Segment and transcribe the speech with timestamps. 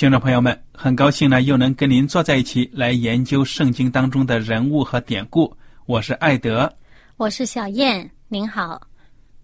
[0.00, 5.54] 听众朋友们，很高兴呢，又能跟您坐在一起来研究圣经当中的人物和典故。
[5.84, 6.72] 我是艾德，
[7.18, 8.80] 我是小燕，您好。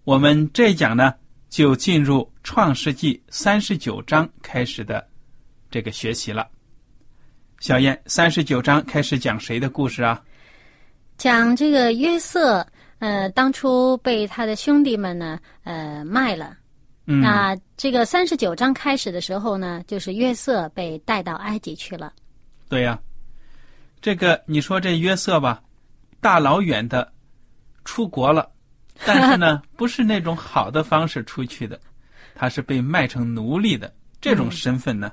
[0.03, 1.13] 我们这一讲呢。
[1.47, 5.07] 就进入创世纪三十九章开始的
[5.69, 6.47] 这个学习了。
[7.59, 10.19] 小燕，三十九章开始讲谁的故事啊？
[11.19, 12.65] 讲这个约瑟，
[12.97, 16.57] 呃，当初被他的兄弟们呢，呃，卖了。
[17.07, 17.19] 嗯。
[17.19, 22.13] 那这个三十九章开始的时候呢，就是约瑟被带到埃及去了。
[22.69, 22.99] 对呀，
[23.99, 25.63] 这个你说这约瑟吧，
[26.21, 27.11] 大老远的
[27.83, 28.51] 出国了。
[29.05, 31.79] 但是呢，不是那种好的方式出去的，
[32.33, 35.11] 他是被卖成奴隶的这种身份呢，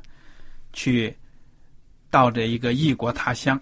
[0.73, 1.15] 去
[2.11, 3.61] 到这一个异国他乡。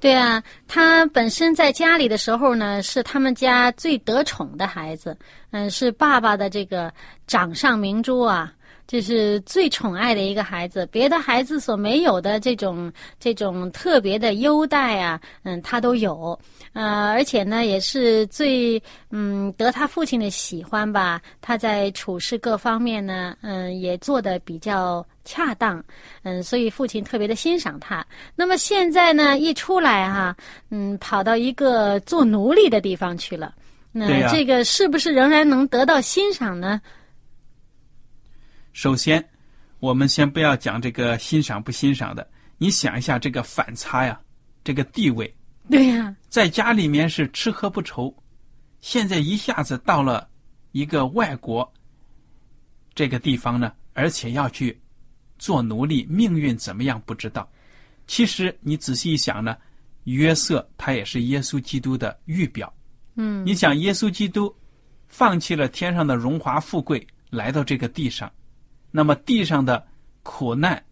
[0.00, 5.16] 对啊，他本身在家里的时候呢，是他们家最得宠的孩子，
[5.50, 6.92] 嗯，是爸爸的这个
[7.26, 8.52] 掌上明珠啊。
[8.88, 12.90] 这是最宠爱的一个孩子，别的孩子所没有的这种
[13.20, 16.36] 这种特别的优待啊，嗯，他都有，
[16.72, 21.20] 呃，而且呢，也是最嗯得他父亲的喜欢吧。
[21.42, 25.84] 他在处事各方面呢，嗯，也做的比较恰当，
[26.22, 28.02] 嗯，所以父亲特别的欣赏他。
[28.34, 30.34] 那么现在呢，一出来哈，
[30.70, 33.52] 嗯，跑到一个做奴隶的地方去了，
[33.92, 36.80] 那这个是不是仍然能得到欣赏呢？
[38.78, 39.28] 首先，
[39.80, 42.24] 我们先不要讲这个欣赏不欣赏的。
[42.58, 44.20] 你想一下这个反差呀，
[44.62, 45.28] 这个地位。
[45.68, 48.14] 对呀，在家里面是吃喝不愁，
[48.80, 50.28] 现在一下子到了
[50.70, 51.68] 一个外国
[52.94, 54.80] 这个地方呢，而且要去
[55.40, 57.50] 做奴隶，命运怎么样不知道。
[58.06, 59.56] 其实你仔细一想呢，
[60.04, 62.72] 约瑟他也是耶稣基督的预表。
[63.16, 64.54] 嗯，你想耶稣基督
[65.08, 68.30] 放弃了天上的荣华富贵，来到这个地上。
[68.90, 69.86] 那么地上的
[70.22, 70.82] 苦难，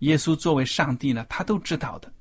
[0.00, 2.12] 耶稣作为上帝呢，他都知道的，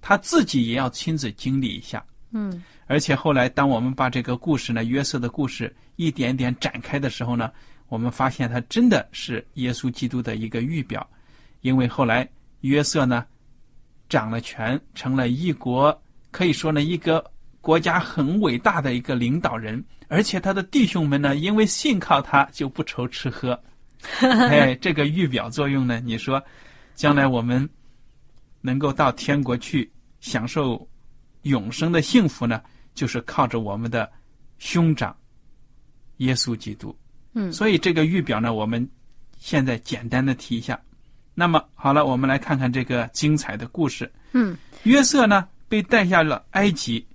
[0.00, 2.04] 他自己也要亲自经历一下。
[2.32, 7.50] 嗯，而且后来，当我们把这个故事呢，约瑟的故事一点点展开的时候呢，
[7.88, 11.04] 我们发现他真的是耶稣基督的一个预表，
[11.60, 12.28] 因为后来
[12.60, 13.26] 约瑟呢，
[14.08, 15.96] 掌了权，成了一国，
[16.30, 17.24] 可以说呢，一个
[17.60, 23.60] 国家很伟大的一个领导人，而且他的弟兄们呢，因为信靠他，就不愁吃喝。
[24.20, 26.00] 哎，这个预表作用呢？
[26.00, 26.42] 你说，
[26.94, 27.68] 将来我们
[28.60, 29.90] 能够到天国去
[30.20, 30.88] 享受
[31.42, 32.62] 永生的幸福呢？
[32.94, 34.10] 就是靠着我们的
[34.58, 35.16] 兄长
[36.18, 36.96] 耶稣基督。
[37.34, 38.86] 嗯，所以这个预表呢，我们
[39.38, 40.80] 现在简单的提一下。
[41.34, 44.10] 那么好了，我们来看看这个精彩的故事。
[44.32, 47.06] 嗯，约瑟呢被带下了埃及。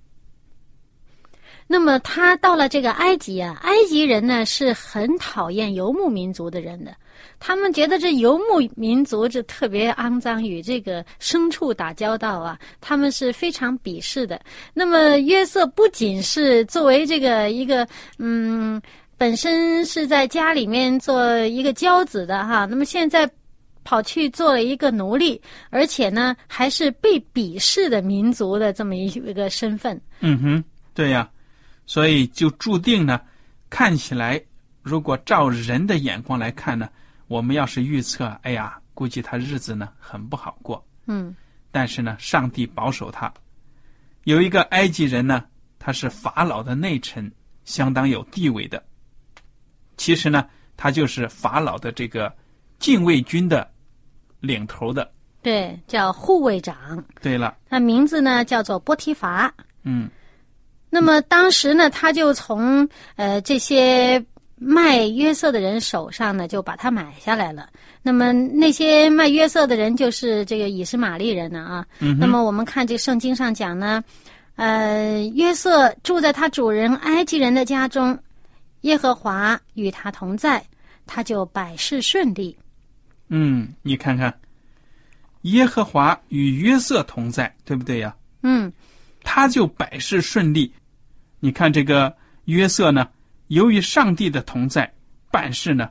[1.66, 6.94] 那么他到了这个埃及啊，埃及人呢是很讨厌游牧民族的人的，
[7.40, 14.40] 他们觉得这游牧民族这特别肮脏，与这个牲畜打交道啊，他们是非常鄙视的。
[14.72, 17.86] 那么约瑟不仅是作为这个一个
[18.18, 18.80] 嗯，
[19.16, 23.28] 本身是在家里面做一个骄子的哈，那么现在
[23.82, 25.40] 跑去做了一个奴隶，
[25.70, 30.00] 而且呢，还是被鄙视的民族的这么一一个身份。
[30.20, 30.64] 嗯哼，
[30.94, 31.28] 对呀，
[31.86, 33.20] 所以就注定呢，
[33.70, 34.42] 看起来
[34.82, 36.88] 如果照人的眼光来看呢，
[37.28, 40.84] 我们要是预测，哎呀，估计他日子呢很不好过。
[41.06, 41.34] 嗯
[41.70, 43.32] 但是呢，上帝保守他。
[44.24, 45.44] 有一个埃及人呢，
[45.78, 47.30] 他是法老的内臣，
[47.64, 48.82] 相当有地位的。
[49.96, 50.46] 其实呢，
[50.76, 52.34] 他就是法老的这个
[52.78, 53.70] 禁卫军的
[54.40, 55.12] 领头的。
[55.42, 59.52] 对，叫护卫长，对了，他名字呢叫做波提乏。
[59.84, 60.10] 嗯
[60.88, 64.24] 那么当时呢，他就从呃这些
[64.54, 67.68] 卖约瑟的人手上呢，就把它买下来了。
[68.02, 71.86] 那么那些卖约瑟的人就是这个以实玛利人呢啊。
[71.98, 74.02] 嗯，那么我们看这圣经上讲呢，
[74.54, 78.18] 呃，约瑟住在他主人埃及人的家中，
[78.82, 80.64] 耶和华与他同在，
[81.04, 82.56] 他就百事顺利。
[83.28, 84.32] 嗯，你看看，
[85.42, 88.14] 耶和华与约瑟同在，对不对呀？
[88.42, 88.72] 嗯，
[89.26, 90.72] 他就百事顺利。
[91.40, 92.14] 你看这个
[92.44, 93.08] 约瑟呢，
[93.48, 94.90] 由于上帝的同在，
[95.32, 95.90] 办事呢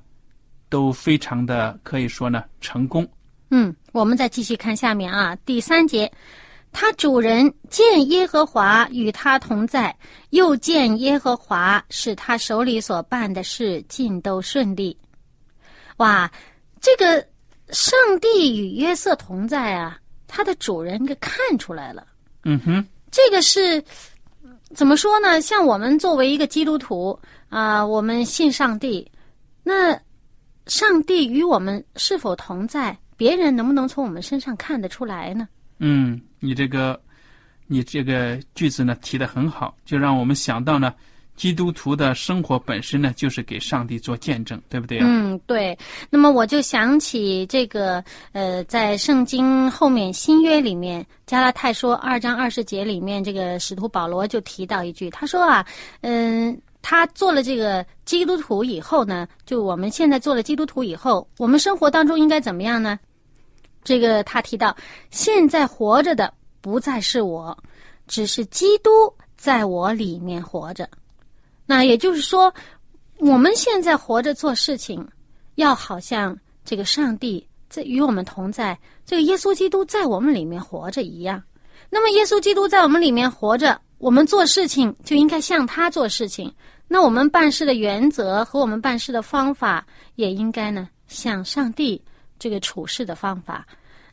[0.70, 3.06] 都非常的可以说呢成功。
[3.52, 6.10] 嗯，我们再继续看下面啊，第三节，
[6.72, 9.94] 他主人见耶和华与他同在，
[10.30, 14.98] 又见耶和华使他手里所办的事尽都顺利。
[15.98, 16.32] 哇，
[16.80, 17.26] 这个
[17.70, 22.08] 上帝与约瑟同在啊，他的主人给看出来了。
[22.46, 22.86] 嗯哼，
[23.16, 23.82] 这个是
[24.74, 25.40] 怎么说呢？
[25.40, 27.18] 像我们作为一个基督徒
[27.48, 29.10] 啊、我们信上帝，
[29.64, 29.98] 那
[30.68, 32.98] 上帝与我们是否同在？
[33.16, 35.48] 别人能不能从我们身上看得出来呢？
[35.80, 37.02] 嗯，你这个
[37.68, 40.94] 你这个句子呢提的很好，就让我们想到呢，
[41.36, 45.06] 基督徒的生活本身呢就是给上帝做见证，对不对啊？
[45.08, 45.78] 嗯，对。
[46.10, 55.66] 那么我就想起这个，呃，在圣经后面新约里面，加拉太说二章二十节里面，这个使徒保罗就提到一句，他说啊，
[56.02, 56.60] 嗯。
[56.88, 63.00] 他做了这个基督徒以后呢，就我们现在做了基督徒以后，我们生活当中应该怎么样呢？
[63.84, 64.78] 这个他提到，
[65.10, 66.32] 现在活着的
[66.62, 67.58] 不再是我，
[68.06, 68.92] 只是基督
[69.36, 70.88] 在我里面活着。
[71.66, 72.54] 那也就是说，
[73.18, 75.08] 我们现在活着做事情，
[75.56, 81.42] 要好像这个上帝在与我们同在，这个耶稣基督在我们里面活着一样。
[81.90, 86.54] 那么，耶稣基督在我们里面活着，我们做事情就应该像他做事情。
[86.88, 89.86] 那我们办事的原则和我们办事的方法，
[90.16, 92.02] 也应该呢像上帝
[92.38, 93.66] 这个处事的方法。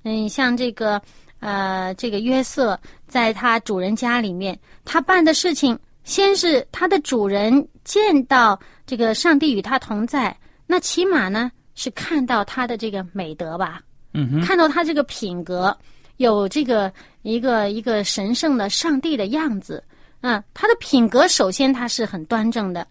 [0.05, 1.01] 嗯，像这个
[1.41, 13.81] 呃，这个约瑟在他主人家里面，他办的事情，先是它的主人见到这个上帝与他同在，那起码呢是看到他的这个美德吧，
[14.15, 15.77] 嗯哼，看到他这个品格
[16.17, 19.83] 有这个一个一个神圣的上帝的样子。
[20.23, 22.87] 嗯，他的品格首先他是很端正的，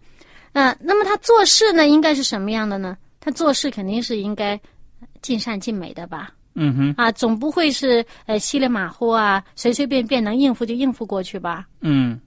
[0.52, 2.96] 嗯，那么他做事呢，应该是什么样的呢？
[3.20, 4.60] 他做事肯定是应该
[5.22, 6.30] 尽善尽美的吧？
[6.54, 11.66] 嗯哼，啊，总不会是呃稀里马虎啊，随随便便能应付就应付过去吧？
[11.80, 12.20] 嗯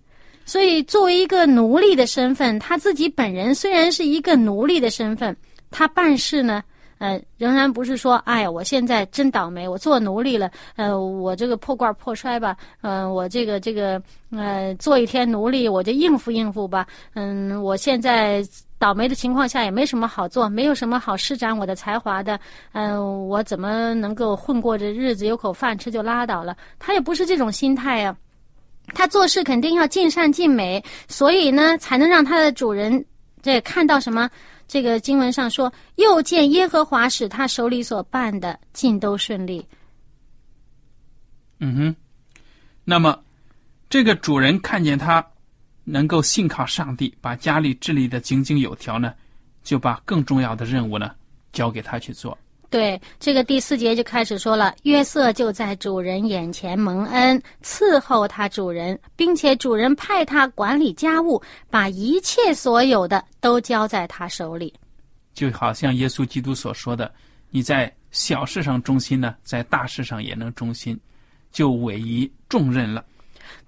[0.46, 5.36] 所以，作为一个奴隶的身份，他自己本人虽然是一个奴隶的身份，
[5.72, 6.64] 他办事呢，
[7.00, 14.02] 呃，仍然不是说，哎呀，我现在真倒霉，我做奴隶了，呃，我这个破罐破摔吧，嗯、我这个这个，
[14.32, 18.42] 呃，做一天奴隶我就应付应付吧，嗯，我现在
[18.78, 22.40] 倒霉的情况下也没什么好做，没有什么好施展我的才华的，
[22.74, 26.56] 嗯、我怎么能够混过这日子，有口饭吃就拉倒了？
[26.78, 28.16] 他也不是这种心态呀、
[28.94, 33.06] 他做事肯定要尽善尽美，所以呢，才能让他的主人
[33.42, 34.30] 这看到什么？
[34.68, 39.64] 这个经文上说，又见耶和华使他手里所办的尽都顺利。
[41.60, 41.96] 嗯哼，
[42.84, 43.24] 那么
[43.90, 45.26] 这个主人看见他
[45.84, 49.14] 能够信靠上帝，把家里治理的井井有条呢，
[49.64, 51.12] 就把更重要的任务呢
[51.52, 52.36] 交给他去做。
[52.70, 64.74] 对，这个第四节就开始说了，约瑟就在主人眼前蒙恩，伺候他主人，并且主人派他管理家务，把一切所有的都交在他手里。
[65.34, 67.10] 就好像耶稣基督所说的
[67.50, 71.00] ：“你在小事上忠心呢，在大事上也能忠心，
[71.52, 73.06] 就委以重任了。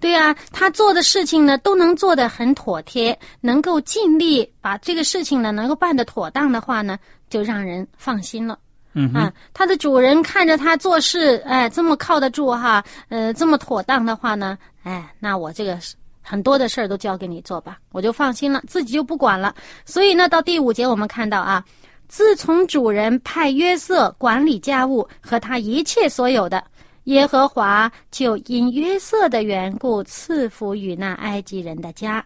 [0.00, 6.98] 对啊，他做的事情呢，都能做得很妥帖，能够尽力把这个事情呢，能够办得妥当的话呢，
[7.30, 8.58] 就让人放心了。”
[8.98, 15.78] 嗯他的主人看着他做事，哎，这么靠得住哈，呃，这么妥当的话呢，哎，那我这个
[16.20, 19.54] 很多的事儿都交给你做吧，我就放心了，自己就不管了。
[19.84, 21.64] 所以呢，到第五节我们看到啊，
[22.08, 26.64] 自从主人派约瑟管理家务和他一切所有的，
[27.04, 32.24] 耶和华就因约瑟的缘故赐福与那埃及人的家。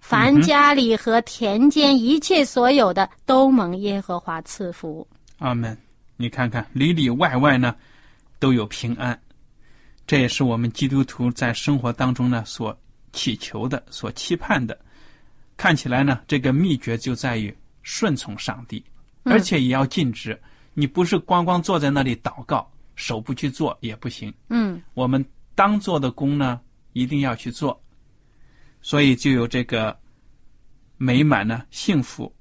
[0.00, 5.06] 凡家里和田间一切所有的，都蒙耶和华赐福。
[5.38, 5.76] 阿门。
[6.20, 7.74] 你看看，里里外外呢，
[8.40, 9.18] 都有平安。
[10.04, 12.76] 这也是我们基督徒在生活当中呢所
[13.12, 14.78] 祈求的、所期盼的。
[15.56, 18.84] 看起来呢，这个秘诀就在于顺从上帝，
[19.22, 20.38] 而且也要尽职。
[20.74, 24.32] 你不是光光坐在那里祷告，手不去做也不行。
[24.48, 26.60] 嗯，我们当做的工呢，
[26.94, 27.80] 一定要去做。
[28.82, 29.96] 所以就有这个
[30.96, 32.32] 美满呢，幸福。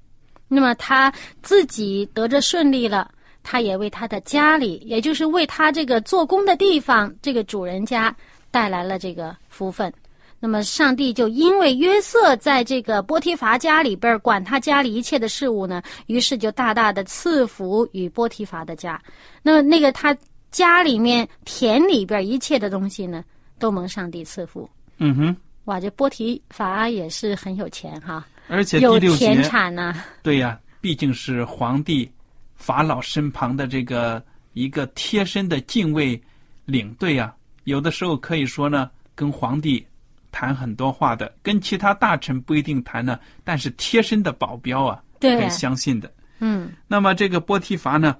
[0.47, 3.11] 那么他自己得着顺利了，
[3.49, 8.13] 他也为他的家里，也就是为他这个做工的地方，这个主人家
[8.51, 9.91] 带来了这个福分。
[10.37, 19.01] 那么上帝就因为约瑟在这个波提乏家里边管他家里一切的事物呢，于是就大大的赐福与波提乏的家。
[19.41, 20.13] 那么那个他
[20.51, 23.23] 家里面田里边一切的东西呢，
[23.57, 24.69] 都蒙上帝赐福。
[24.97, 32.11] 嗯哼，哇，这波提乏也是很有钱哈，而且有田，产呐、对呀、毕竟是皇帝
[32.57, 34.21] 法老身旁的这个
[34.53, 36.21] 一个贴身的禁卫
[36.65, 37.33] 领队啊，
[37.63, 39.85] 有的时候可以说呢，跟皇帝
[40.31, 46.11] 谈很多话的，跟其他大臣不一定谈呢，但是贴身的保镖啊，对可以相信的。
[46.39, 48.15] 嗯那么这个波提乏呢，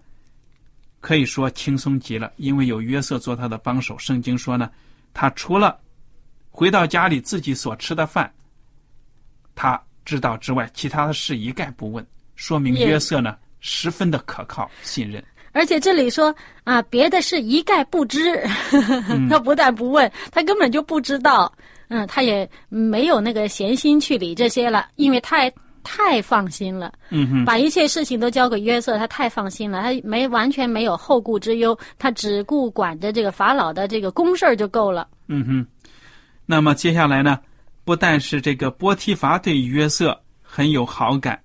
[1.02, 3.98] 可以说轻松极了，因为有约瑟做他的帮手。
[3.98, 4.72] 圣经说呢，
[5.14, 5.80] 他除了
[6.50, 8.32] 回到家里自己所吃的饭，
[9.54, 15.24] 他知道之外，其他的事一概不问，说明约瑟呢十分的可靠信任。
[15.54, 16.34] 而且这里说
[16.64, 18.42] 啊，别的事一概不知，
[19.30, 21.52] 他不但不问，他根本就不知道。
[21.90, 25.52] 嗯，他也没有那个闲心去理这些了，因为太
[25.84, 35.08] 太放心了，嗯哼，把一切事情都交给约瑟，他太放心了，他没完全没有后顾之忧，他只顾管着这个法老的这个公事儿就够了。
[35.28, 35.66] 嗯哼。
[36.46, 37.40] 那么接下来呢，
[37.86, 41.40] 不但是这个波提伐对约瑟很有好感，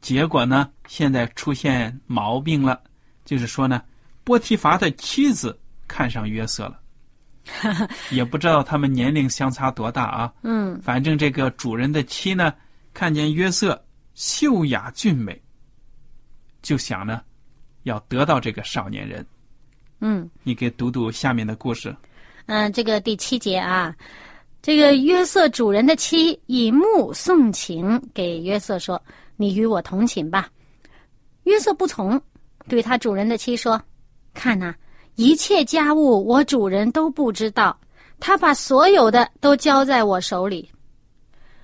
[0.00, 2.80] 结果呢，现在出现毛病了，
[3.24, 3.82] 就是说呢，
[4.24, 10.32] 波提乏的妻子看上约瑟了， 也不知道他们年龄相差多大啊。
[10.42, 12.52] 嗯反正这个主人的妻呢，
[12.94, 13.80] 看见约瑟
[14.14, 15.40] 秀雅俊美，
[16.62, 17.20] 就想呢，
[17.82, 19.24] 要得到这个少年人。
[20.00, 21.94] 嗯你给读读下面的故事。
[22.46, 23.94] 嗯，这个第七节啊，
[24.62, 29.02] 这个约瑟主人的妻以目送情给约瑟说
[29.36, 30.48] ：“你与我同寝吧。”
[31.46, 32.20] 约瑟不从，
[32.68, 33.80] 对他主人的妻说
[34.34, 34.74] ：“看呐、
[35.14, 37.76] 一切家务我主人都不知道，
[38.18, 40.68] 他把所有的都交在我手里。”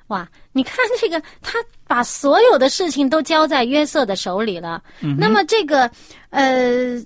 [0.06, 4.80] 哇，你看这个，他把所有的事情都交在约瑟的手里了。
[5.18, 5.90] 那么这个，
[6.30, 7.02] 呃，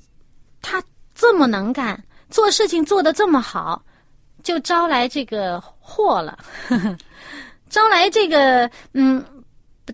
[0.61, 0.83] 他
[1.15, 3.83] 这么能干，做事情做得这么好，
[4.43, 6.39] 就招来这个祸了，
[7.71, 9.25] 招来这个嗯。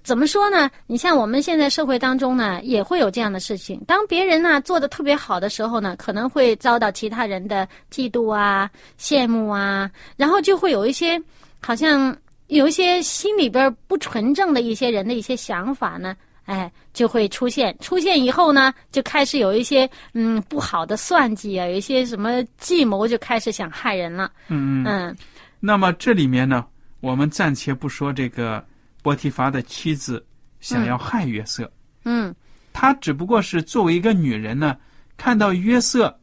[0.03, 0.71] 怎么说呢？
[0.87, 3.79] 你像我们现在社会当中呢，也会有这样的事情。
[3.87, 11.21] 当别人呢做的特别好的时候呢，可能会遭到其他人的嫉妒啊、羡慕啊，然后就会有一些
[11.61, 17.77] 好像有一些心里边不纯正的一些人的一些想法呢，哎，就会出现。
[17.81, 24.31] 出现以后呢，就开始有一些嗯不好的算计啊，有一些什么计谋，就开始想害人了。
[24.49, 24.87] 嗯嗯。
[24.87, 25.17] 嗯
[25.61, 26.65] 那么这里面呢，
[27.01, 28.65] 我们暂且不说这个
[29.03, 30.25] 波提乏的妻子
[30.61, 31.71] 想要害约瑟，
[32.05, 32.35] 嗯
[32.73, 34.77] 她只不过是作为一个女人呢，
[35.17, 36.19] 看到约瑟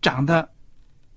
[0.00, 0.48] 长得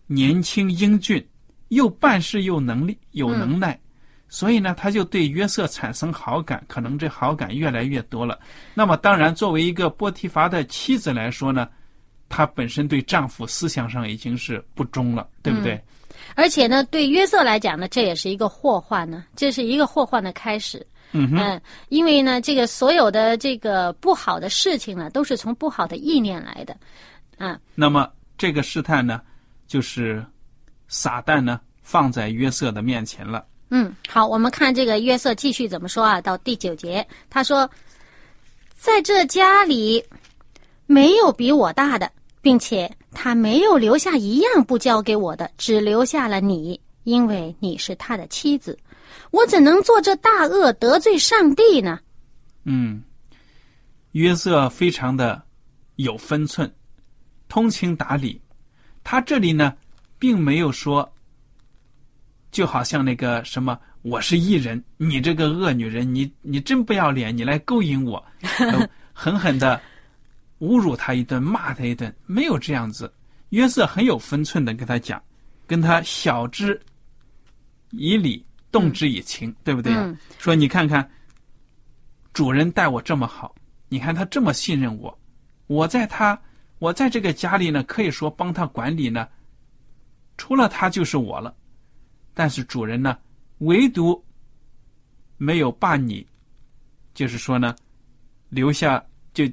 [0.07, 1.23] 年轻英俊，
[1.67, 3.79] 又办事又能力有能耐，
[4.27, 8.39] 所以呢，她就对约瑟产生好感，可能这好感越来越多了。
[8.73, 11.69] 那么，当然，作为一个波提乏的妻子来说呢，
[12.29, 15.79] 她本身对丈夫思想上已经是不忠了，对不对？
[16.35, 20.85] 而且呢，对约瑟来讲呢，这也是一个祸患呢，这是一个祸患的开始。
[21.11, 26.75] 嗯哼，嗯，因为呢，这个所有的这个不好的事情呢，都是从不好的意念来的。
[27.37, 29.21] 啊，那么这个试探呢，
[29.67, 30.25] 就是
[30.87, 33.45] 撒旦呢放在约瑟的面前了。
[33.69, 36.19] 嗯，好，我们看这个约瑟继续怎么说啊？
[36.19, 37.69] 到第九节，他说，
[38.75, 40.03] 在这家里
[40.85, 42.11] 没有比我大的，
[42.45, 48.77] 并且他没有留下一样不交给我的，只留下了你，因为你是他的妻子。
[49.31, 51.99] 我怎能做这大恶得罪上帝呢？
[52.65, 53.01] 嗯，
[54.11, 55.41] 约瑟非常的
[55.95, 56.71] 有分寸，
[57.47, 58.39] 通情达理。
[59.03, 59.73] 他这里呢，
[60.19, 61.11] 并没有说，
[62.51, 68.23] 就好像那个什么，我是艺人，你这个恶女人，你你真不要脸，你来勾引我，
[68.59, 69.81] 呃狠狠的
[70.59, 73.11] 侮辱他一顿，骂他一顿，没有这样子。
[73.49, 75.21] 约瑟很有分寸的跟他讲，
[75.67, 76.79] 跟他晓之
[77.91, 79.93] 以理，动之以情，对不对
[80.37, 81.09] 说你看看，
[82.33, 83.55] 主人待我这么好，
[83.87, 85.17] 你看他这么信任我，
[85.67, 86.39] 我在他，
[86.79, 89.27] 我在这个家里呢，可以说帮他管理呢，
[90.37, 91.55] 除了他就是我了。
[92.33, 93.17] 但是主人呢，
[93.59, 94.21] 唯独
[95.37, 96.25] 没有把你，
[97.13, 97.73] 就是说呢，
[98.49, 99.01] 留下
[99.33, 99.45] 就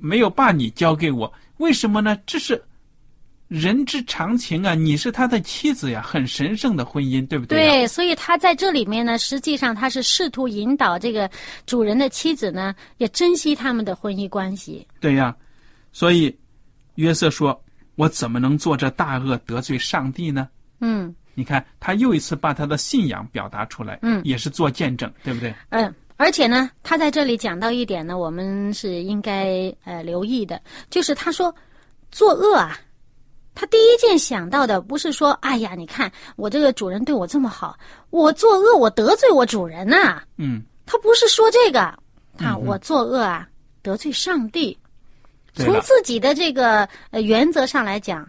[0.00, 2.18] 没有把你交给我，为什么呢？
[2.26, 2.62] 这是
[3.48, 4.74] 人之常情啊！
[4.74, 7.72] 你是他的妻子呀，很神圣的婚姻，对不对呀？
[7.72, 11.30] 对，所以他在这里面呢，实际上他是试图引导这个
[11.64, 14.86] 主人的妻子呢，也珍惜他们的婚姻关系。
[15.00, 15.34] 对呀，
[15.92, 16.36] 所以
[16.96, 17.58] 约瑟说
[17.96, 20.48] ：“我怎么能做这大恶得罪上帝呢
[20.80, 25.54] 嗯？”你看，他又一次把他的信仰表达出来，嗯也是做见证，对不对？
[25.70, 30.60] 嗯，而且呢，他在这里讲到一点呢，我们是应该呃留意的，
[30.90, 31.54] 就是他说
[32.10, 32.76] 作恶啊，
[33.54, 37.78] 他第一件想到的不是说，哎呀，你看我这个主人对我这么好，
[38.10, 41.78] 我作恶我得罪我主人呐、嗯，他不是说这个，
[42.36, 43.48] 他嗯嗯我作恶啊
[43.80, 44.76] 得罪上帝。
[45.54, 48.28] 从自己的这个呃原则上来讲，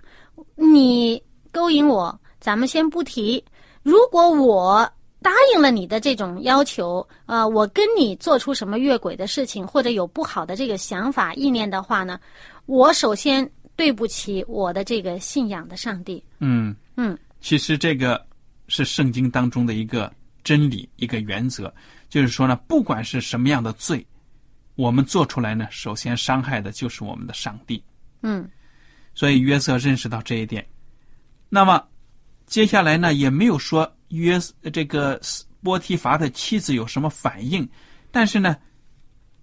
[0.56, 3.44] 你勾引我，咱们先不提。
[3.82, 4.88] 如果我
[5.22, 12.20] 答应了你的这种要求，呃，我跟你做出什么越轨的事情，或者有不好的这个想法意念的话呢，
[12.66, 16.24] 我首先对不起我的这个信仰的上帝。
[16.40, 18.26] 嗯嗯，其实这个
[18.68, 20.12] 是圣经当中的一个
[20.44, 21.74] 真理，一个原则，
[22.08, 24.06] 就是说呢，不管是什么样的罪，
[24.76, 27.84] 我们做出来呢，首先伤害的就是我们的上帝。
[28.22, 28.50] 嗯
[29.16, 30.66] 所以约瑟认识到这一点。
[31.50, 31.84] 那么
[32.50, 34.40] 接下来呢，也没有说约
[34.74, 35.22] 这个
[35.62, 37.68] 波提乏的妻子有什么反应，
[38.12, 38.58] 但是呢，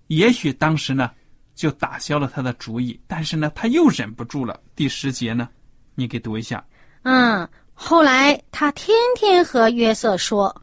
[0.09, 1.13] 也许当时呢
[1.55, 4.61] 就打消了他的主意，但是呢，他又忍不住了。
[4.75, 5.49] 第十节呢，
[5.95, 6.63] 你给读一下。
[7.03, 10.55] 嗯，后来他天天和约瑟说，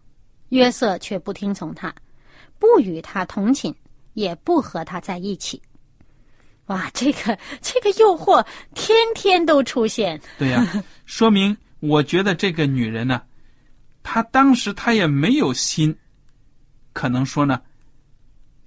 [0.49, 1.95] 约瑟却不听从他，
[2.59, 3.73] 不与他同寝，
[4.15, 5.61] 也不和他在一起。
[6.65, 10.19] 哇，这个这个诱惑天天都出现。
[10.37, 10.65] 对呀、
[11.05, 13.21] 说明我觉得这个女人呢，
[14.03, 15.93] 她当时她也没有心，
[16.93, 17.61] 可能说呢，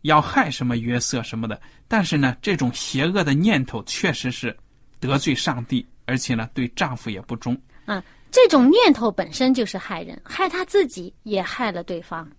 [0.03, 4.55] 要害什么约瑟什么的，但是呢，这种邪恶的念头确实是
[5.01, 7.59] 得罪上帝，而且呢，对丈夫也不忠。
[7.87, 12.31] 啊，这种念头本身就是害人，害她自己，也害了对方。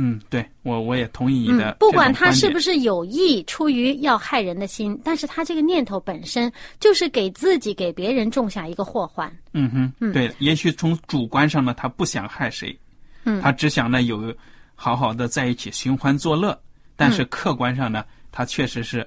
[0.00, 9.28] 嗯，对我我也同意你的、嗯，不管他是不是，有意出于要害人的心，但是他这个念头本身就是给自己、给别人种下一个祸患。
[9.52, 12.78] 嗯哼，嗯对，也许从主观上呢，他不想害谁，
[13.24, 14.32] 嗯他只想呢有
[14.76, 16.56] 好好的在一起寻欢作乐，
[16.94, 19.04] 但嗯是客观上呢，他确实是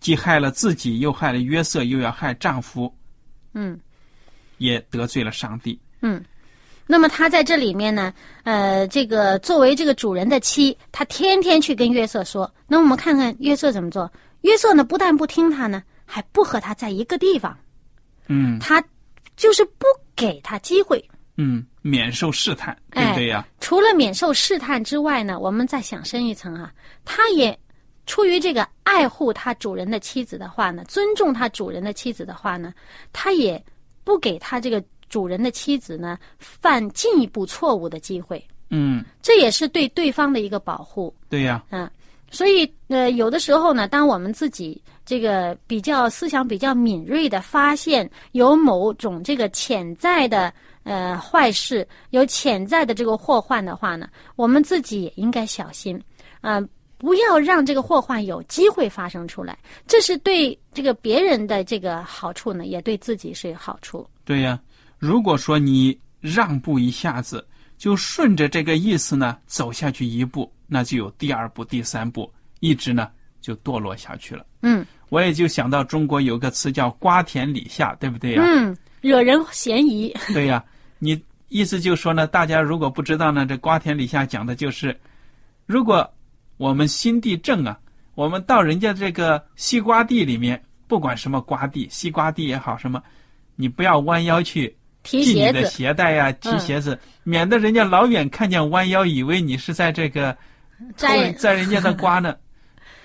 [0.00, 2.92] 既害了自己，又害了约瑟，又要害丈夫，
[3.54, 3.78] 嗯。
[4.58, 5.76] 也得罪了上帝。
[6.02, 6.22] 嗯，
[6.86, 8.12] 那么他在这里面呢，
[8.44, 12.52] 呃，这个作为这个主人的妻，他天天去跟约瑟说。
[12.66, 14.10] 那我们看看约瑟怎么做。
[14.42, 17.56] 约瑟呢，不但不听他呢，还不和他在一个地方，
[18.28, 18.82] 嗯他
[19.36, 21.02] 就是不给他机会。
[21.36, 23.46] 嗯，免受试探，对不对呀？
[23.60, 26.72] 除了免受试探之外呢，我们再想深一层啊，
[27.04, 27.58] 他也
[28.04, 32.74] 出于这个爱护他主人的妻子的话呢，尊重他主人的妻子的话呢，
[33.12, 33.64] 他也
[34.04, 38.42] 不给他这个主人的妻子呢犯进一步错误的机会。
[38.74, 41.88] 嗯，这也是对对方的一个保护，对呀，嗯，
[42.30, 50.50] 所以呃，有的时候呢，当我们自己这个比较思想比较敏锐的发现有某种这个潜在的
[50.84, 56.02] 呃坏事，有潜在的这个祸患的话呢，我们自己也应该小心，
[56.40, 56.58] 啊、
[56.96, 64.06] 不要让这个祸患有机会发生出来，这是对这个别人的这个好处呢，也对自己是有好处。
[64.24, 64.58] 对呀。
[65.02, 67.44] 如果说你让步一下子，
[67.76, 73.10] 就顺着这个意思呢走下去一步，那就有第二步、第三步，一直呢
[73.40, 74.46] 就堕落下去了。
[74.60, 78.44] 嗯我也就想到中国有个词叫“瓜田李下”，对不对呀？
[78.46, 80.14] 嗯，惹人嫌疑。
[80.32, 80.64] 对呀，
[81.00, 84.96] 你意思就是说呢，大家如果不知道呢，这瓜田李下讲的就是，
[85.66, 86.08] 如果
[86.58, 87.76] 我们心地正啊，
[88.14, 93.02] 我们到人家这个西瓜地里面，不管什么瓜地，西瓜地也好，什么，
[93.56, 94.72] 你不要弯腰去
[95.04, 100.36] 系你的提鞋子，鞋带呀、提嗯鞋子，免得人家老远看见弯腰，以为你是在这个
[100.96, 102.36] 摘人偷摘人家的瓜呢。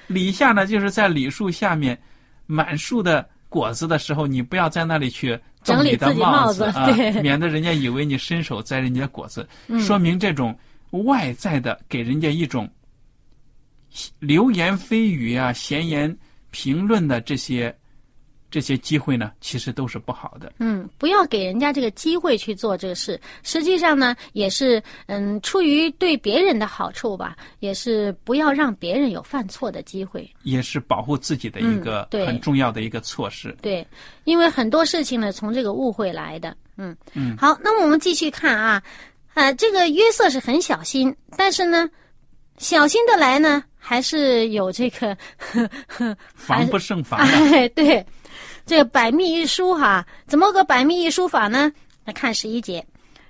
[0.08, 1.98] 李下呢，就是在李树下面
[2.46, 6.88] 满树的果子的时候，你不要在那里去动整理你的帽子啊
[7.22, 10.58] 免得人家以为你伸手摘人家的果子，嗯说明这种
[10.92, 12.70] 外在的给人家一种
[14.20, 16.16] 流言蜚语啊、闲言
[16.52, 17.76] 评论的这些
[18.50, 20.54] 这些机会呢，其实都是不好的。
[20.60, 23.20] 嗯，不要给人家这个机会去做这个事。
[23.44, 30.30] 实际上呢，也是嗯，出于对别人的好处吧，也是不要让别人有犯错的机会。
[30.44, 33.56] 也是保护自己的一个很重要的一个措施。
[33.62, 33.86] 对，
[34.24, 36.56] 因为很多事情呢，从这个误会来的。
[36.78, 38.82] 嗯嗯，好，那么我们继续看啊，
[39.34, 41.90] 啊，这个约瑟是很小心，但是呢，
[42.60, 45.18] 小心的来呢，还是有这个
[46.36, 47.34] 防不胜防的。
[47.58, 48.06] 哎， 对，
[48.68, 51.72] 这个百密一疏哈，怎么个百密一疏法呢？
[52.04, 52.86] 来看十一节，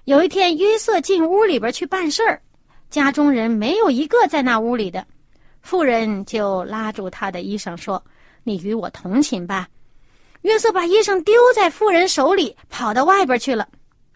[0.06, 2.42] 有一天约瑟进屋里边去办事儿，
[2.90, 5.06] 家中人没有一个在那屋里的，
[5.62, 8.04] 妇人就拉住他的衣裳说
[8.44, 9.68] ：“你与我同寝吧。”
[10.42, 13.68] 约瑟把衣裳丢在妇人手里，跑到外边去了。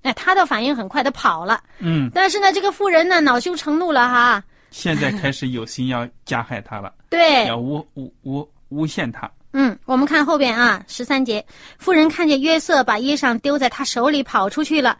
[0.01, 1.61] 哎，他的反应很快，他跑了。
[1.77, 4.43] 嗯，但是呢，这个妇人呢，恼羞成怒了哈。
[4.71, 9.29] 现在开始有心要加害他了，对，要诬诬诬诬陷他。
[9.53, 11.45] 嗯，我们看后边啊，十三节，
[11.77, 14.97] 妇人看见约瑟把衣裳丢在他手里跑出去了，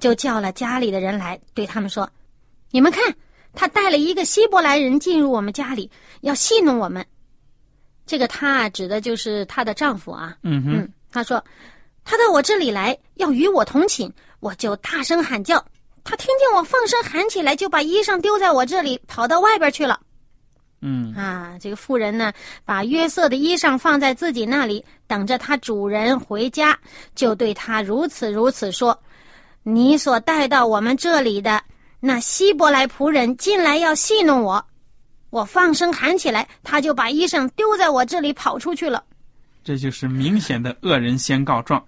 [0.00, 2.10] 就叫了家里的人来，对他们说
[2.72, 3.02] ：“你们看，
[3.52, 5.88] 他带了一个希伯来人进入我们家里，
[6.22, 7.04] 要戏弄我们。”
[8.04, 10.36] 这个他啊，指的就是她的丈夫啊。
[10.42, 11.42] 嗯哼，嗯，他说
[12.04, 15.64] ：“他到我这里来，要与我同寝，我就大声喊叫。
[16.02, 20.00] 他听见我放声喊起来，就把衣裳丢在我这里，跑到外边去了。”
[20.84, 22.32] 嗯啊，这个妇人呢，
[22.64, 26.76] 把约瑟的衣裳放在自己那里，等着他主人回家，
[27.14, 28.98] 就对他如此如此说
[29.62, 31.62] ：“你所带到我们这里的
[32.00, 34.64] 那希伯来仆人进来要戏弄我，
[35.30, 39.04] 我放声喊起来，他就把衣裳丢在我这里跑出去了。
[39.62, 41.80] 这就是明显的恶人先告状。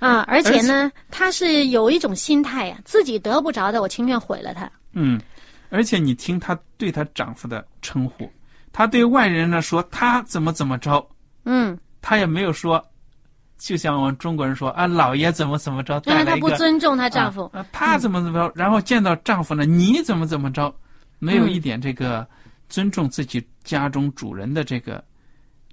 [0.00, 4.68] 啊，而且呢，他是有一种心态呀、自己得不着的，我情愿毁了他。
[4.94, 5.20] 嗯，
[5.68, 8.28] 而且你听他对他丈夫的称呼，
[8.72, 11.06] 她对外人呢说她怎么怎么着，
[11.44, 12.84] 嗯，她也没有说，
[13.58, 17.44] 就像我们中国人说啊，老爷怎么怎么着，但是她不尊重她丈夫。
[17.52, 20.74] 啊，啊她怎么怎么着，然后见到丈夫呢，你怎么怎么着，
[21.18, 22.26] 没有一点这个
[22.68, 25.02] 尊重自己家中主人的这个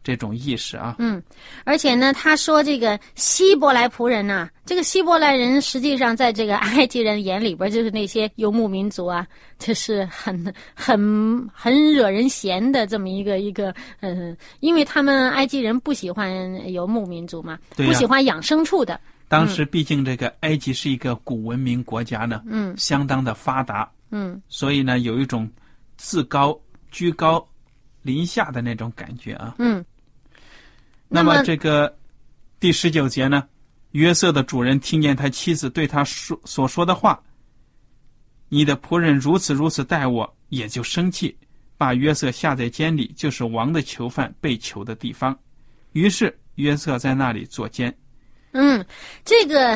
[0.08, 0.96] 这种意识啊。
[1.00, 1.22] 嗯，
[1.66, 9.28] 而且呢，他说这个希伯来仆人呐、这个希伯来人实际上在这个埃及人眼里边，就是那些游牧民族啊，
[9.60, 25.50] 这是很很很惹人嫌的这么一个一个，嗯、因为他们埃及人不喜欢游牧民族嘛，不喜欢养牲畜的，当时毕竟这个埃及是一个古文明国家呢，嗯相当的发达，嗯所以呢，有一种
[25.98, 26.58] 自高
[26.92, 27.46] 居高
[28.04, 29.56] 临下的那种感觉啊。
[29.60, 29.84] 嗯。
[31.10, 31.98] 那么这个
[32.60, 33.48] 第十九节呢，
[33.92, 37.22] 约瑟的主人听见他妻子对他说所说的话，
[38.50, 41.36] 你的仆人如此如此待我，也就生气，
[41.78, 45.38] 把约瑟下在监里，就是王的囚犯被囚的地方。
[45.94, 47.96] 于是约瑟在那里坐监。
[48.52, 48.86] 嗯，
[49.24, 49.76] 这个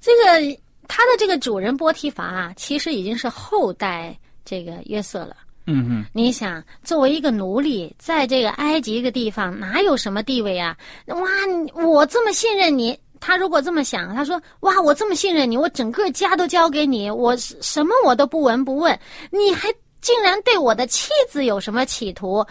[0.00, 5.36] 这个他的这个主人波提乏啊，其实已经是后代这个约瑟了。
[5.70, 10.74] 嗯哼，你想，作为一个奴隶，在这个埃及一个地方，哪有什么地位啊？
[11.08, 18.98] 哇，我这么信任你，他如果这么想，他说：“哇，我这么信任你，我整个家都交给你，我什么我都不闻不问，
[19.30, 19.68] 你还
[20.00, 22.42] 竟然对我的妻子有什么企图？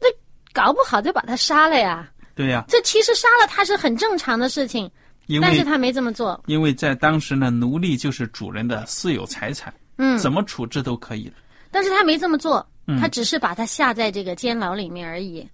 [0.00, 0.08] 那
[0.54, 2.08] 搞不好就把他杀了呀！
[2.34, 4.90] 对呀、这其实杀了他是很正常的事情，
[5.26, 6.42] 因但是他没这么做。
[6.46, 11.34] 因为在当时呢，奴隶就是主人的私有财产，嗯，怎么处置都可以的。
[11.72, 15.44] 但是他没这么做，嗯他只是把他下在这个监牢里面而已。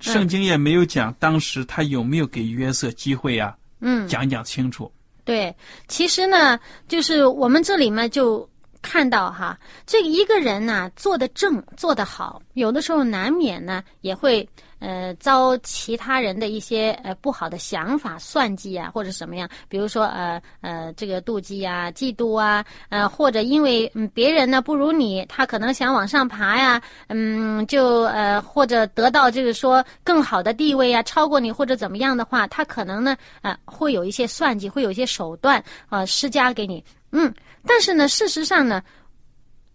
[0.00, 4.90] 圣经也没有讲当时他有没有给约瑟机会呀、嗯，讲讲清楚。
[5.24, 5.54] 对，
[5.86, 8.48] 其实呢，就是我们这里面就
[8.80, 14.48] 看到哈，这个一个人呢做的正，做得好，有的时候难免呢也会
[14.82, 37.32] 呃遭其他人的一些呃不好的想法、算计啊，或者什么样，比如说呃呃这个妒忌啊、嫉妒啊，呃或者因为嗯别人呢不如你，他可能想往上爬呀，嗯就呃或者得到这个说更好的地位啊，超过你或者怎么样的话，他可能呢呃会有一些算计，会有一些手段呃施加给你，嗯，
[37.64, 38.82] 但是呢事实上呢，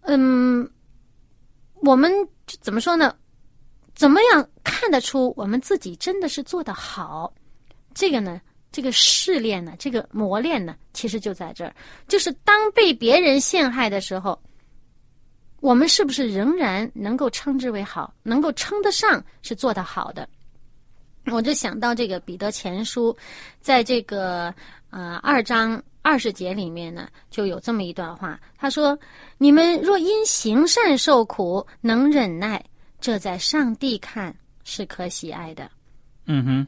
[0.02, 0.68] 嗯，
[1.82, 2.12] 我们
[2.60, 3.14] 怎么说呢？
[3.98, 7.34] 怎么样看得出我们自己真的是做得好？
[7.92, 11.74] 这个呢，这个试炼呢，这个磨练呢，其实就在这儿，
[12.06, 14.40] 就是当被别人陷害的时候，
[15.58, 20.28] 我们是不是仍然能够称之为好，能够称得上是做得好的？
[21.32, 23.16] 我就想到这个彼得前书，
[23.60, 24.54] 在这个
[24.90, 28.96] 呃二章二十节里面呢，就有这么一段话，他说
[29.38, 32.64] ：“你们若因行善受苦，能忍耐，
[33.00, 34.34] 这在上帝看
[34.64, 35.70] 是可喜爱的。”
[36.26, 36.66] 嗯哼，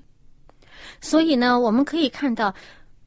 [1.01, 2.55] 所以呢，我们可以看到，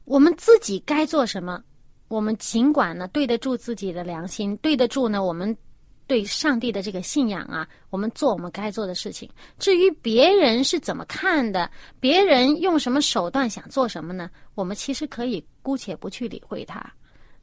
[0.04, 1.62] 我们自己该做什么，
[2.08, 5.56] 我们尽管呢对得住自己的良心，对得住呢我们
[6.06, 9.28] 对上帝的这个信仰啊，我们做我们该做的事情。
[9.58, 14.30] 至于别人是怎么看的，别人用什么手段想做什么呢？
[14.54, 16.84] 我们其实可以姑且不去理会他。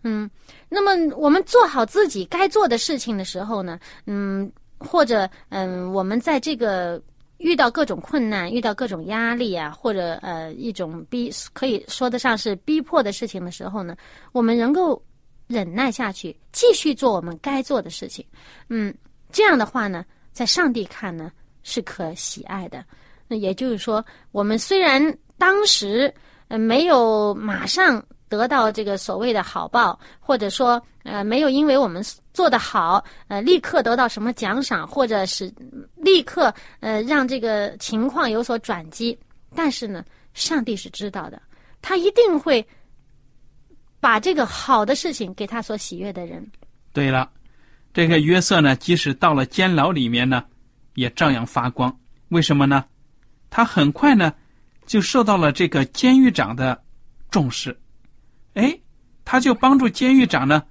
[0.04, 0.30] 嗯，
[0.70, 4.52] 那么我们做好自己该做的事情的时候呢，嗯，
[4.84, 7.02] 或者嗯，我们在这个
[7.38, 13.96] 遇到各种困难、遇到各种压力啊，或者呃一种逼可以说得上是逼迫的事情的时候呢，
[14.32, 15.02] 我们能够
[15.48, 18.26] 忍耐下去，继续做我们该做的事情。
[18.70, 18.94] 嗯，
[19.32, 21.32] 这样的话呢，在上帝看呢
[21.64, 22.84] 是可喜爱的。
[23.28, 25.02] 那也就是说，我们虽然
[25.38, 26.14] 当时
[26.48, 28.04] 呃没有马上。
[28.32, 32.02] 得到这个所谓的好报，或者说，呃，没有因为我们
[32.34, 35.54] 做得好，呃，立刻得到什么奖赏，或者是
[35.98, 39.20] 立刻呃让这个情况有所转机。
[39.54, 40.02] 但是呢，
[40.34, 41.42] 上帝是知道的，
[41.82, 42.66] 他一定会
[44.00, 46.50] 把这个好的事情给他所喜悦的人。
[46.94, 47.30] 对了，
[47.94, 50.46] 这个约瑟呢，即使到了监牢里面呢，
[50.96, 51.94] 也照样发光。
[52.30, 52.86] 为什么呢？
[53.50, 54.34] 他很快呢，
[54.86, 56.82] 就受到了这个监狱长的
[57.30, 57.78] 重视。
[58.54, 58.78] 哎，
[59.24, 60.64] 他就帮助监狱长呢，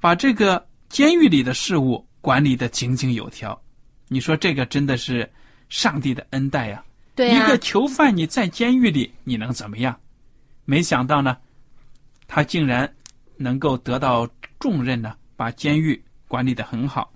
[0.00, 3.60] 把这个监狱里的事务管理的井井有条。
[4.08, 5.30] 你说这个真的是
[5.68, 6.82] 上帝的恩待呀！
[7.16, 9.98] 一个囚犯你在监狱里你能怎么样？
[10.64, 11.36] 没想到呢，
[12.26, 12.92] 他竟然
[13.36, 17.12] 能够得到重任呢，把监狱管理的很好。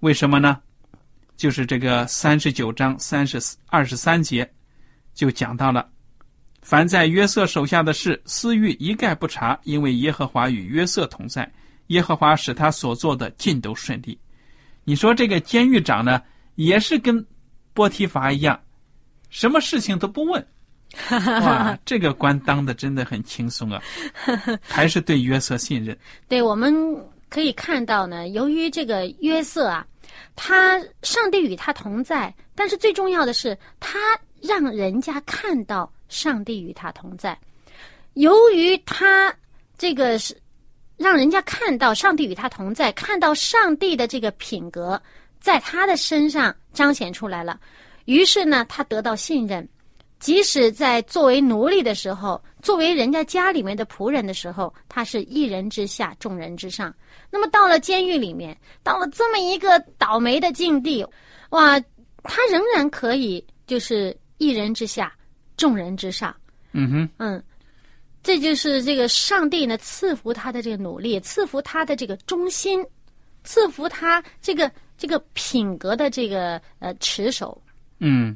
[0.00, 0.60] 为什么呢？
[1.36, 4.48] 就是这个三十九章三十二十三节
[5.14, 5.88] 就讲到了。
[6.70, 11.50] 凡在约瑟手下的事，私欲一概不查，因为耶和华与约瑟同在，
[11.88, 14.16] 耶和华使他所做的尽都顺利。
[14.84, 16.22] 你说这个监狱长呢，
[16.54, 17.26] 也是跟
[17.74, 18.56] 波提乏一样，
[19.30, 20.46] 什么事情都不问。
[21.10, 23.82] 哇，这个官当的真的很轻松啊，
[24.62, 25.98] 还是对约瑟信任。
[26.28, 26.72] 对，我们
[27.28, 29.84] 可以看到呢，由于这个约瑟啊，
[30.36, 33.98] 他上帝与他同在，但是最重要的是，他
[34.40, 35.92] 让人家看到。
[36.10, 37.38] 上帝与他同在，
[38.12, 39.34] 由于他
[39.78, 40.36] 这个是
[40.98, 45.00] 让人家看到上帝与他同在，看到上帝的这个品格
[45.40, 47.58] 在他的身上彰显出来了，
[48.04, 49.66] 于是呢，他得到信任。
[50.18, 56.94] 即使在作为奴隶的时候，作为人家家里面的仆人的时候，他是一人之下，众人之上。
[57.30, 61.02] 那么到了监狱里面，到了这么一个倒霉的境地，
[61.52, 61.80] 哇，
[62.22, 65.10] 他仍然可以就是一人之下。
[65.60, 66.34] 众人之上，
[66.72, 67.44] 嗯哼，嗯，
[68.22, 72.82] 这就是这个上帝呢赐福他的这个努力，赐福他的这个忠心，
[73.44, 77.60] 赐福他这个这个品格的这个呃持守。
[77.98, 78.34] 嗯，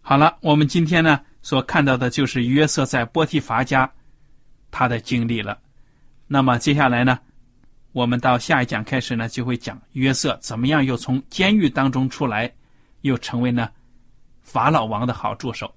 [0.00, 3.88] 好了，我们今天呢所看到的就是约瑟在波提乏家
[4.72, 5.56] 他的经历了。
[6.26, 7.20] 那么接下来呢，
[7.92, 12.52] 我们到下一讲开始呢，就会讲约瑟怎么样又从监狱当中出来，
[13.02, 13.70] 又成为呢
[14.42, 15.72] 法老王的好助手。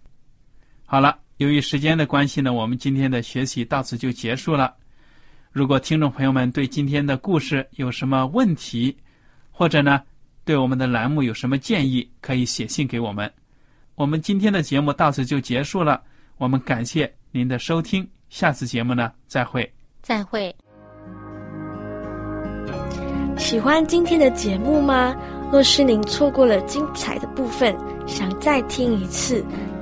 [0.92, 4.76] 好了，由于时间的关系呢，我们今天的学习到此就结束了。
[5.50, 8.98] 如果听众朋友们对今天的故事有什么问题，
[9.52, 10.02] 或者呢
[10.44, 13.32] 对我们的栏目有什么建议，可以写信给我们。
[13.96, 16.02] 我们今天的节目到此就结束了，
[16.38, 19.74] 我们感谢您的收听，下次节目呢再会。
[20.02, 20.54] 再会。
[23.38, 25.16] 喜欢今天的节目吗？
[25.54, 27.74] 若是您错过了精彩的部分，
[28.06, 29.42] 想再听一次。